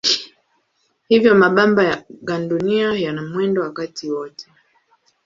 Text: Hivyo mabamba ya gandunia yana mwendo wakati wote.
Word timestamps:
Hivyo 1.07 1.35
mabamba 1.35 1.83
ya 1.83 2.03
gandunia 2.21 2.93
yana 2.93 3.21
mwendo 3.21 3.61
wakati 3.61 4.11
wote. 4.11 4.47